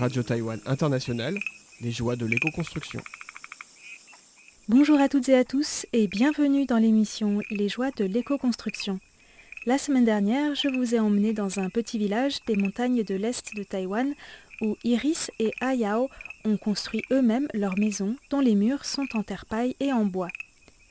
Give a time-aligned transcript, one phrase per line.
[0.00, 1.38] Radio Taïwan International,
[1.80, 3.00] les joies de l'éco-construction.
[4.68, 8.98] Bonjour à toutes et à tous et bienvenue dans l'émission Les joies de l'éco-construction.
[9.66, 13.54] La semaine dernière, je vous ai emmené dans un petit village des montagnes de l'Est
[13.54, 14.14] de Taïwan
[14.62, 16.08] où Iris et Ayao
[16.44, 20.30] ont construit eux-mêmes leur maison dont les murs sont en terre-paille et en bois.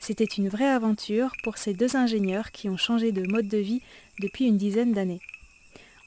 [0.00, 3.82] C'était une vraie aventure pour ces deux ingénieurs qui ont changé de mode de vie
[4.18, 5.20] depuis une dizaine d'années.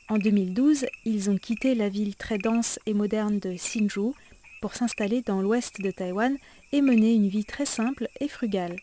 [0.09, 4.13] En 2012, ils ont quitté la ville très dense et moderne de Hsinchu
[4.61, 6.35] pour s'installer dans l'ouest de Taïwan
[6.71, 8.77] et mener une vie très simple et frugale.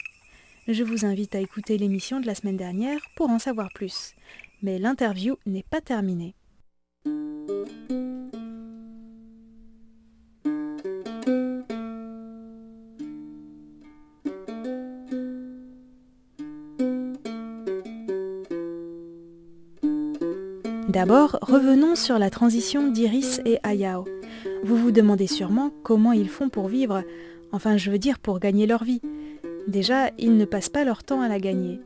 [0.69, 4.15] Je vous invite à écouter l'émission de la semaine dernière pour en savoir plus.
[4.63, 6.35] Mais l'interview n'est pas terminée.
[21.01, 24.05] D'abord, revenons sur la transition d'Iris et Ayao.
[24.63, 27.03] Vous vous demandez sûrement comment ils font pour vivre,
[27.53, 29.01] enfin je veux dire pour gagner leur vie.
[29.67, 31.81] Déjà, ils ne passent pas leur temps à la gagner.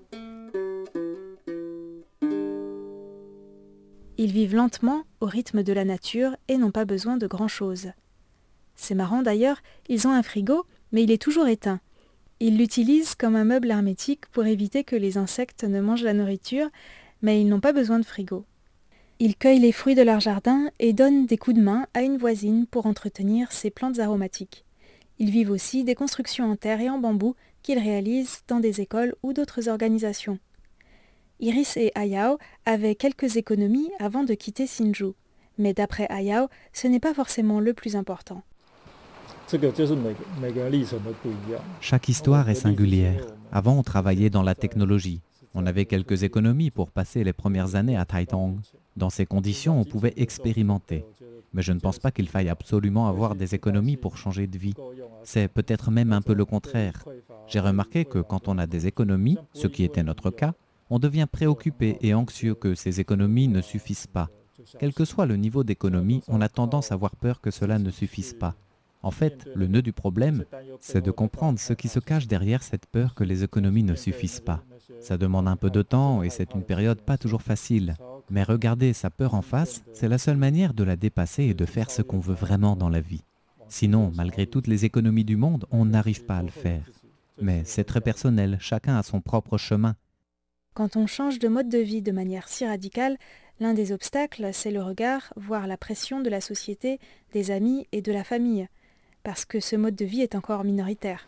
[4.18, 7.92] Ils vivent lentement, au rythme de la nature, et n'ont pas besoin de grand-chose.
[8.74, 11.78] C'est marrant d'ailleurs, ils ont un frigo, mais il est toujours éteint.
[12.40, 16.68] Ils l'utilisent comme un meuble hermétique pour éviter que les insectes ne mangent la nourriture,
[17.22, 18.44] mais ils n'ont pas besoin de frigo.
[19.20, 22.16] Ils cueillent les fruits de leur jardin et donnent des coups de main à une
[22.16, 24.64] voisine pour entretenir ses plantes aromatiques.
[25.18, 29.14] Ils vivent aussi des constructions en terre et en bambou qu'ils réalisent dans des écoles
[29.22, 30.38] ou d'autres organisations.
[31.38, 35.12] Iris et Ayao avaient quelques économies avant de quitter Sinju,
[35.58, 38.42] mais d'après Ayao, ce n'est pas forcément le plus important.
[41.80, 43.26] Chaque histoire est singulière.
[43.52, 45.20] Avant, on travaillait dans la technologie.
[45.54, 48.58] On avait quelques économies pour passer les premières années à Taitung.
[48.96, 51.04] Dans ces conditions, on pouvait expérimenter.
[51.52, 54.74] Mais je ne pense pas qu'il faille absolument avoir des économies pour changer de vie.
[55.22, 57.04] C'est peut-être même un peu le contraire.
[57.46, 60.54] J'ai remarqué que quand on a des économies, ce qui était notre cas,
[60.90, 64.30] on devient préoccupé et anxieux que ces économies ne suffisent pas.
[64.80, 67.90] Quel que soit le niveau d'économie, on a tendance à avoir peur que cela ne
[67.90, 68.56] suffise pas.
[69.02, 70.44] En fait, le nœud du problème,
[70.80, 74.40] c'est de comprendre ce qui se cache derrière cette peur que les économies ne suffisent
[74.40, 74.64] pas.
[75.00, 77.94] Ça demande un peu de temps et c'est une période pas toujours facile.
[78.30, 81.64] Mais regarder sa peur en face, c'est la seule manière de la dépasser et de
[81.64, 83.22] faire ce qu'on veut vraiment dans la vie.
[83.68, 86.84] Sinon, malgré toutes les économies du monde, on n'arrive pas à le faire.
[87.40, 89.96] Mais c'est très personnel, chacun a son propre chemin.
[90.74, 93.16] Quand on change de mode de vie de manière si radicale,
[93.60, 96.98] l'un des obstacles, c'est le regard, voire la pression de la société,
[97.32, 98.68] des amis et de la famille
[99.24, 101.26] parce que ce mode de vie est encore minoritaire.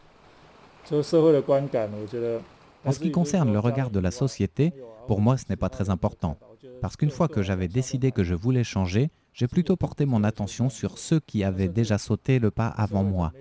[2.87, 4.73] En ce qui concerne le regard de la société,
[5.07, 6.39] pour moi ce n'est pas très important.
[6.81, 10.71] Parce qu'une fois que j'avais décidé que je voulais changer, j'ai plutôt porté mon attention
[10.71, 13.33] sur ceux qui avaient déjà sauté le pas avant moi.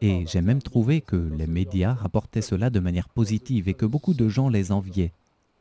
[0.00, 4.14] Et j'ai même trouvé que les médias rapportaient cela de manière positive et que beaucoup
[4.14, 5.12] de gens les enviaient.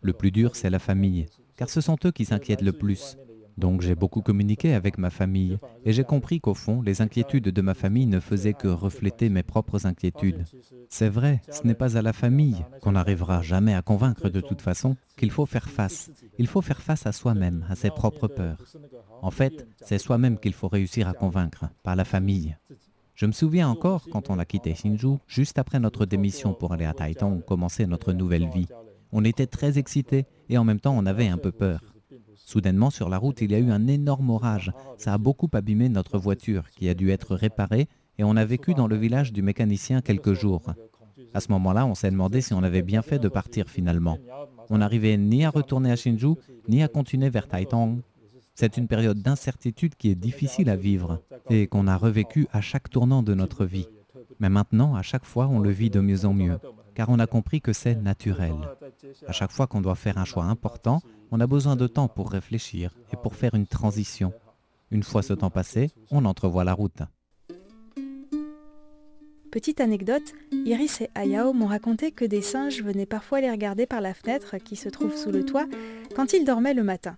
[0.02, 1.26] Le plus dur, c'est la famille,
[1.56, 3.18] car ce sont eux qui s'inquiètent le plus.
[3.60, 7.62] Donc j'ai beaucoup communiqué avec ma famille et j'ai compris qu'au fond, les inquiétudes de
[7.62, 10.46] ma famille ne faisaient que refléter mes propres inquiétudes.
[10.88, 14.62] C'est vrai, ce n'est pas à la famille qu'on n'arrivera jamais à convaincre de toute
[14.62, 16.10] façon qu'il faut faire face.
[16.38, 18.64] Il faut faire face à soi-même, à ses propres peurs.
[19.22, 22.56] En fait, c'est soi-même qu'il faut réussir à convaincre, pas la famille.
[23.14, 26.86] Je me souviens encore quand on a quitté Shinju, juste après notre démission pour aller
[26.86, 28.70] à Taitung, commencer notre nouvelle vie.
[29.12, 31.82] On était très excités et en même temps on avait un peu peur.
[32.50, 34.72] Soudainement, sur la route, il y a eu un énorme orage.
[34.98, 37.88] Ça a beaucoup abîmé notre voiture, qui a dû être réparée,
[38.18, 40.64] et on a vécu dans le village du mécanicien quelques jours.
[41.36, 44.18] À ce moment-là, on s'est demandé si on avait bien fait de partir finalement.
[44.72, 48.02] On n'arrivait ni à retourner à Shinju, ni à continuer vers Taitung.
[48.56, 51.22] C'est une période d'incertitude qui est difficile à vivre
[51.52, 53.86] et qu'on a revécu à chaque tournant de notre vie.
[54.40, 56.58] Mais maintenant, à chaque fois, on le vit de mieux en mieux,
[57.00, 58.56] car on a compris que c'est naturel.
[59.26, 61.00] À chaque fois qu'on doit faire un choix important,
[61.32, 64.34] on a besoin de temps pour réfléchir et pour faire une transition.
[64.92, 67.02] Une fois ce temps passé, on entrevoit la route.
[69.50, 74.02] Petite anecdote, Iris et Ayao m'ont raconté que des singes venaient parfois les regarder par
[74.02, 75.68] la fenêtre qui se trouve sous le toit
[76.18, 77.16] quand ils dormaient le matin.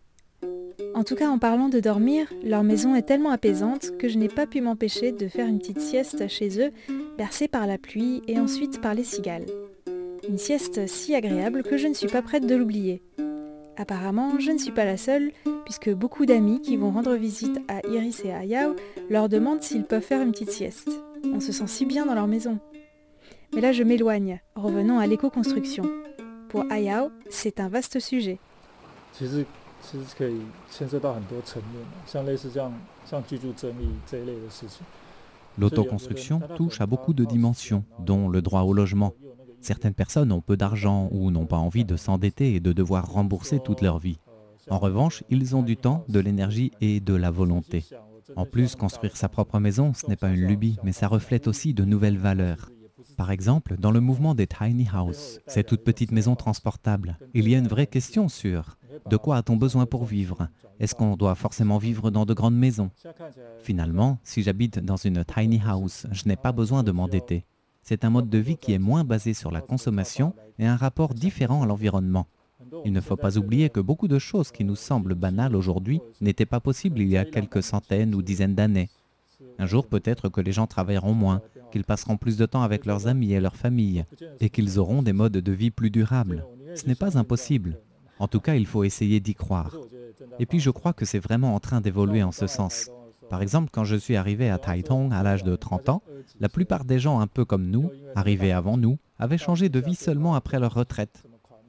[0.93, 4.27] En tout cas, en parlant de dormir, leur maison est tellement apaisante que je n'ai
[4.27, 6.71] pas pu m'empêcher de faire une petite sieste chez eux,
[7.17, 9.47] bercée par la pluie et ensuite par les cigales.
[10.27, 13.01] Une sieste si agréable que je ne suis pas prête de l'oublier.
[13.77, 15.31] Apparemment, je ne suis pas la seule,
[15.65, 18.41] puisque beaucoup d'amis qui vont rendre visite à Iris et à
[19.09, 20.89] leur demandent s'ils peuvent faire une petite sieste.
[21.33, 22.59] On se sent si bien dans leur maison.
[23.53, 24.39] Mais là, je m'éloigne.
[24.55, 25.83] Revenons à l'éco-construction.
[26.49, 28.39] Pour Ayao, c'est un vaste sujet.
[35.57, 39.13] L'autoconstruction touche à beaucoup de dimensions, dont le droit au logement.
[39.61, 43.59] Certaines personnes ont peu d'argent ou n'ont pas envie de s'endetter et de devoir rembourser
[43.59, 44.19] toute leur vie.
[44.69, 47.85] En revanche, ils ont du temps, de l'énergie et de la volonté.
[48.35, 51.73] En plus, construire sa propre maison, ce n'est pas une lubie, mais ça reflète aussi
[51.73, 52.71] de nouvelles valeurs.
[53.17, 57.55] Par exemple, dans le mouvement des tiny houses, ces toutes petites maisons transportables, il y
[57.55, 58.77] a une vraie question sur
[59.09, 60.47] de quoi a-t-on besoin pour vivre?
[60.79, 62.91] Est-ce qu'on doit forcément vivre dans de grandes maisons?
[63.59, 67.45] Finalement, si j'habite dans une tiny house, je n'ai pas besoin de m'endetter.
[67.81, 71.13] C'est un mode de vie qui est moins basé sur la consommation et un rapport
[71.13, 72.27] différent à l'environnement.
[72.85, 76.45] Il ne faut pas oublier que beaucoup de choses qui nous semblent banales aujourd'hui n'étaient
[76.45, 78.89] pas possibles il y a quelques centaines ou dizaines d'années.
[79.57, 81.41] Un jour peut-être que les gens travailleront moins,
[81.71, 84.05] qu'ils passeront plus de temps avec leurs amis et leurs familles,
[84.39, 86.45] et qu'ils auront des modes de vie plus durables.
[86.75, 87.79] Ce n'est pas impossible.
[88.19, 89.75] En tout cas, il faut essayer d'y croire.
[90.39, 92.89] Et puis je crois que c'est vraiment en train d'évoluer en ce sens.
[93.31, 96.03] Par exemple, quand je suis arrivé à Taitung à l'âge de 30 ans,
[96.41, 99.95] la plupart des gens un peu comme nous, arrivés avant nous, avaient changé de vie
[99.95, 101.23] seulement après leur retraite.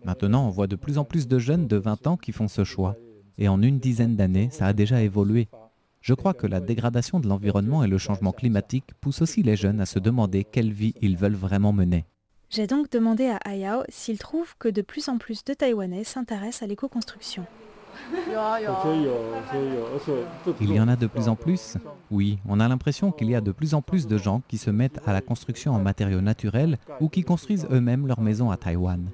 [0.05, 2.64] Maintenant, on voit de plus en plus de jeunes de 20 ans qui font ce
[2.64, 2.97] choix.
[3.38, 5.47] Et en une dizaine d'années, ça a déjà évolué.
[6.00, 9.81] Je crois que la dégradation de l'environnement et le changement climatique poussent aussi les jeunes
[9.81, 12.06] à se demander quelle vie ils veulent vraiment mener.
[12.50, 16.64] J'ai donc demandé à Ayao s'il trouve que de plus en plus de Taïwanais s'intéressent
[16.64, 17.47] à l'éco-construction.
[20.60, 21.76] Il y en a de plus en plus
[22.10, 24.70] Oui, on a l'impression qu'il y a de plus en plus de gens qui se
[24.70, 29.08] mettent à la construction en matériaux naturels ou qui construisent eux-mêmes leur maison à Taïwan.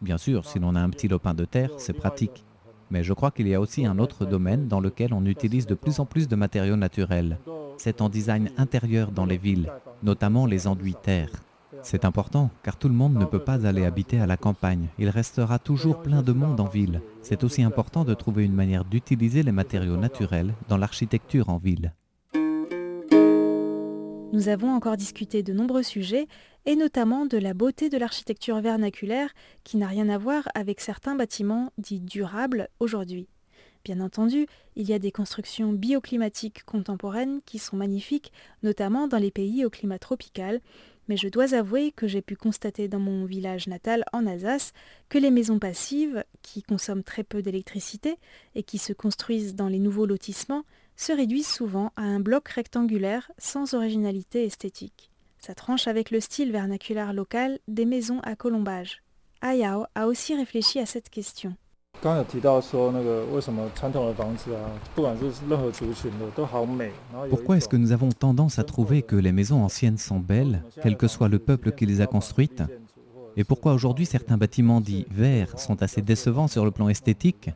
[0.00, 2.44] Bien sûr, si l'on a un petit lopin de terre, c'est pratique.
[2.90, 5.74] Mais je crois qu'il y a aussi un autre domaine dans lequel on utilise de
[5.74, 7.38] plus en plus de matériaux naturels.
[7.76, 9.70] C'est en design intérieur dans les villes,
[10.02, 11.30] notamment les enduits terre.
[11.82, 14.88] C'est important car tout le monde ne peut pas aller habiter à la campagne.
[14.98, 17.00] Il restera toujours plein de monde en ville.
[17.22, 21.92] C'est aussi important de trouver une manière d'utiliser les matériaux naturels dans l'architecture en ville.
[24.32, 26.28] Nous avons encore discuté de nombreux sujets
[26.66, 29.30] et notamment de la beauté de l'architecture vernaculaire
[29.64, 33.28] qui n'a rien à voir avec certains bâtiments dits durables aujourd'hui.
[33.84, 34.46] Bien entendu,
[34.76, 38.32] il y a des constructions bioclimatiques contemporaines qui sont magnifiques,
[38.62, 40.60] notamment dans les pays au climat tropical,
[41.08, 44.72] mais je dois avouer que j'ai pu constater dans mon village natal en Alsace
[45.08, 48.16] que les maisons passives, qui consomment très peu d'électricité
[48.54, 50.64] et qui se construisent dans les nouveaux lotissements,
[50.96, 55.10] se réduisent souvent à un bloc rectangulaire sans originalité esthétique.
[55.38, 59.02] Ça tranche avec le style vernaculaire local des maisons à colombage.
[59.40, 61.56] Ayao a aussi réfléchi à cette question.
[67.28, 70.96] Pourquoi est-ce que nous avons tendance à trouver que les maisons anciennes sont belles, quel
[70.96, 72.62] que soit le peuple qui les a construites
[73.36, 77.50] Et pourquoi aujourd'hui certains bâtiments dits verts sont assez décevants sur le plan esthétique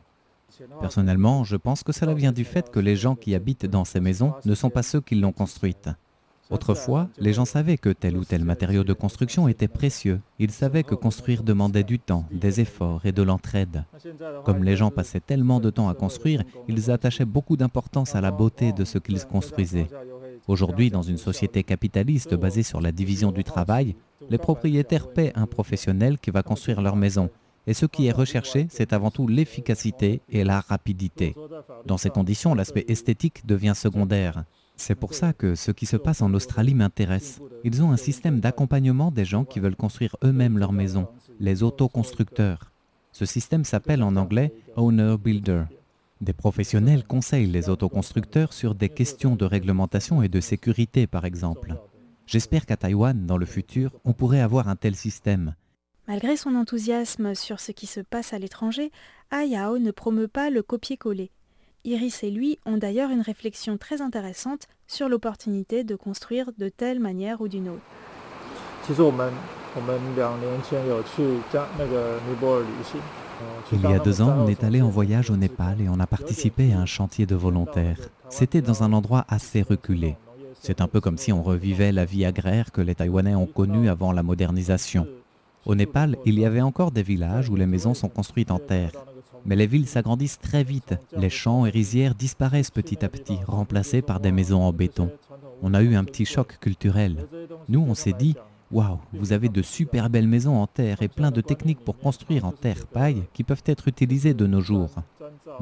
[0.79, 3.99] Personnellement, je pense que cela vient du fait que les gens qui habitent dans ces
[3.99, 5.89] maisons ne sont pas ceux qui l'ont construite.
[6.53, 10.21] Autrefois, les gens savaient que tel ou tel matériau de construction était précieux.
[10.37, 13.85] Ils savaient que construire demandait du temps, des efforts et de l'entraide.
[14.45, 18.29] Comme les gens passaient tellement de temps à construire, ils attachaient beaucoup d'importance à la
[18.29, 19.87] beauté de ce qu'ils construisaient.
[20.47, 23.95] Aujourd'hui, dans une société capitaliste basée sur la division du travail,
[24.29, 27.29] les propriétaires paient un professionnel qui va construire leur maison.
[27.65, 31.35] Et ce qui est recherché, c'est avant tout l'efficacité et la rapidité.
[31.85, 34.43] Dans ces conditions, l'aspect esthétique devient secondaire.
[34.75, 37.39] C'est pour ça que ce qui se passe en Australie m'intéresse.
[37.63, 41.07] Ils ont un système d'accompagnement des gens qui veulent construire eux-mêmes leur maison,
[41.39, 42.71] les autoconstructeurs.
[43.11, 45.63] Ce système s'appelle en anglais Owner Builder.
[46.19, 51.75] Des professionnels conseillent les autoconstructeurs sur des questions de réglementation et de sécurité, par exemple.
[52.25, 55.53] J'espère qu'à Taïwan, dans le futur, on pourrait avoir un tel système.
[56.07, 58.91] Malgré son enthousiasme sur ce qui se passe à l'étranger,
[59.31, 61.31] Ayao ne promeut pas le copier-coller.
[61.85, 66.99] Iris et lui ont d'ailleurs une réflexion très intéressante sur l'opportunité de construire de telle
[66.99, 67.81] manière ou d'une autre.
[73.71, 76.07] Il y a deux ans, on est allé en voyage au Népal et on a
[76.07, 77.99] participé à un chantier de volontaires.
[78.29, 80.17] C'était dans un endroit assez reculé.
[80.61, 83.89] C'est un peu comme si on revivait la vie agraire que les Taïwanais ont connue
[83.89, 85.07] avant la modernisation.
[85.65, 88.91] Au Népal, il y avait encore des villages où les maisons sont construites en terre.
[89.45, 90.95] Mais les villes s'agrandissent très vite.
[91.15, 95.09] Les champs et rizières disparaissent petit à petit, remplacés par des maisons en béton.
[95.61, 97.27] On a eu un petit choc culturel.
[97.69, 98.35] Nous, on s'est dit,
[98.71, 102.43] waouh, vous avez de super belles maisons en terre et plein de techniques pour construire
[102.45, 104.95] en terre paille qui peuvent être utilisées de nos jours.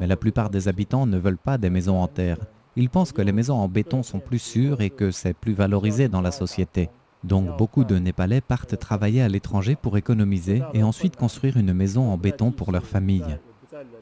[0.00, 2.38] Mais la plupart des habitants ne veulent pas des maisons en terre.
[2.74, 6.08] Ils pensent que les maisons en béton sont plus sûres et que c'est plus valorisé
[6.08, 6.88] dans la société.
[7.24, 12.10] Donc beaucoup de Népalais partent travailler à l'étranger pour économiser et ensuite construire une maison
[12.10, 13.38] en béton pour leur famille.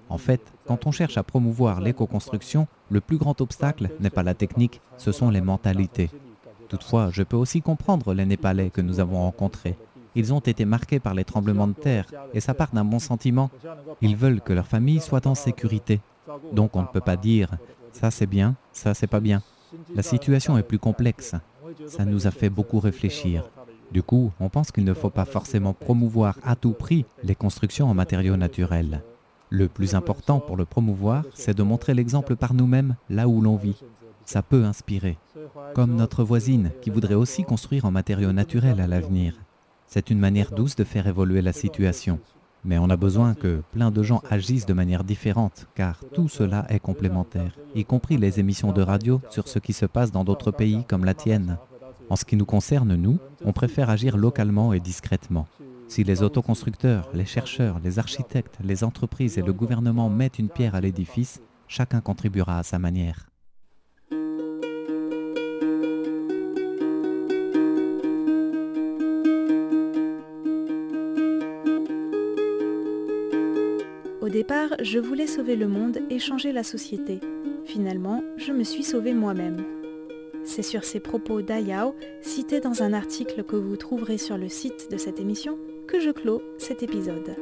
[0.09, 4.35] En fait, quand on cherche à promouvoir l'éco-construction, le plus grand obstacle n'est pas la
[4.35, 6.11] technique, ce sont les mentalités.
[6.69, 9.77] Toutefois, je peux aussi comprendre les Népalais que nous avons rencontrés.
[10.15, 13.51] Ils ont été marqués par les tremblements de terre et ça part d'un bon sentiment.
[14.01, 16.01] Ils veulent que leur famille soit en sécurité.
[16.53, 17.51] Donc on ne peut pas dire
[17.93, 19.43] ça c'est bien, ça c'est pas bien.
[19.95, 21.35] La situation est plus complexe.
[21.89, 23.45] Ça nous a fait beaucoup réfléchir.
[23.93, 27.91] Du coup, on pense qu'il ne faut pas forcément promouvoir à tout prix les constructions
[27.91, 29.03] en matériaux naturels.
[29.49, 33.57] Le plus important pour le promouvoir, c'est de montrer l'exemple par nous-mêmes là où l'on
[33.57, 33.83] vit.
[34.25, 35.19] Ça peut inspirer.
[35.75, 39.35] Comme notre voisine qui voudrait aussi construire en matériaux naturels à l'avenir.
[39.89, 42.21] C'est une manière douce de faire évoluer la situation.
[42.65, 46.67] Mais on a besoin que plein de gens agissent de manière différente, car tout cela
[46.69, 50.53] est complémentaire, y compris les émissions de radio sur ce qui se passe dans d'autres
[50.53, 51.57] pays comme la tienne.
[52.11, 55.47] En ce qui nous concerne, nous, on préfère agir localement et discrètement.
[55.87, 60.75] Si les autoconstructeurs, les chercheurs, les architectes, les entreprises et le gouvernement mettent une pierre
[60.75, 63.29] à l'édifice, chacun contribuera à sa manière.
[74.21, 77.21] Au départ, je voulais sauver le monde et changer la société.
[77.67, 79.80] Finalement, je me suis sauvé moi-même.
[80.45, 84.91] C'est sur ces propos d'Ayao, cités dans un article que vous trouverez sur le site
[84.91, 87.37] de cette émission, que je clôt cet épisode.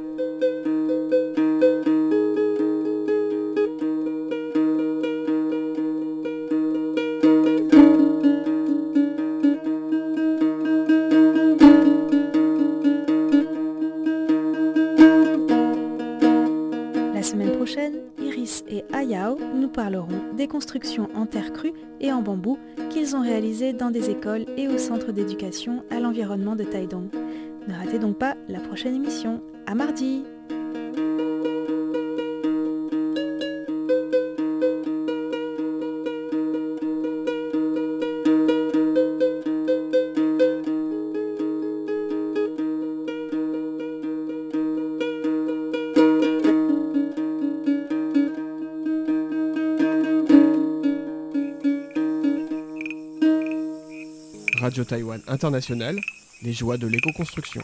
[18.69, 23.73] et Ayao nous parleront des constructions en terre crue et en bambou qu'ils ont réalisées
[23.73, 27.09] dans des écoles et au centre d'éducation à l'environnement de Taidong.
[27.67, 29.43] Ne ratez donc pas la prochaine émission.
[29.67, 30.25] À mardi!
[54.85, 55.99] Taïwan International,
[56.43, 57.63] les joies de l'éco-construction.